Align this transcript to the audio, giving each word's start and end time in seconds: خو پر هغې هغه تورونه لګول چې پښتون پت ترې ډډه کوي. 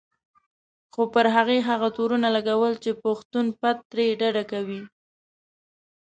خو 0.93 1.01
پر 1.13 1.25
هغې 1.35 1.57
هغه 1.69 1.87
تورونه 1.95 2.27
لګول 2.35 2.73
چې 2.83 2.91
پښتون 3.03 3.45
پت 3.59 3.77
ترې 3.89 4.05
ډډه 4.19 4.43
کوي. 4.51 4.81